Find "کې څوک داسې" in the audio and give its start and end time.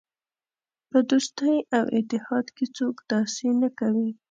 2.55-3.47